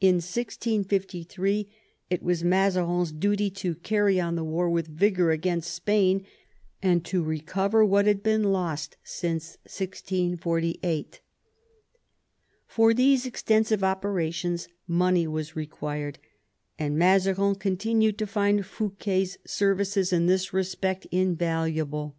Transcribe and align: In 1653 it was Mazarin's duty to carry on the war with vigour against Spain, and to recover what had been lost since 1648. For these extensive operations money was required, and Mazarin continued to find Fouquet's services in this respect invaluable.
In 0.00 0.18
1653 0.18 1.68
it 2.08 2.22
was 2.22 2.44
Mazarin's 2.44 3.10
duty 3.10 3.50
to 3.50 3.74
carry 3.74 4.20
on 4.20 4.36
the 4.36 4.44
war 4.44 4.70
with 4.70 4.86
vigour 4.86 5.32
against 5.32 5.74
Spain, 5.74 6.24
and 6.80 7.04
to 7.06 7.24
recover 7.24 7.84
what 7.84 8.06
had 8.06 8.22
been 8.22 8.44
lost 8.44 8.96
since 9.02 9.56
1648. 9.64 11.20
For 12.68 12.94
these 12.94 13.26
extensive 13.26 13.82
operations 13.82 14.68
money 14.86 15.26
was 15.26 15.56
required, 15.56 16.20
and 16.78 16.96
Mazarin 16.96 17.56
continued 17.56 18.18
to 18.18 18.28
find 18.28 18.64
Fouquet's 18.64 19.36
services 19.44 20.12
in 20.12 20.26
this 20.26 20.52
respect 20.52 21.06
invaluable. 21.10 22.14